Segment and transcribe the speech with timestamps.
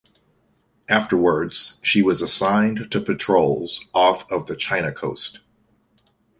[0.89, 5.41] Afterwards, she was assigned to patrols off of the China coast.